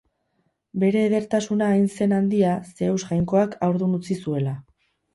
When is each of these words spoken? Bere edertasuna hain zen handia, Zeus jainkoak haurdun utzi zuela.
Bere 0.83 1.03
edertasuna 1.09 1.69
hain 1.75 1.85
zen 1.97 2.17
handia, 2.21 2.57
Zeus 2.81 2.99
jainkoak 3.13 3.57
haurdun 3.69 3.99
utzi 4.03 4.23
zuela. 4.27 4.61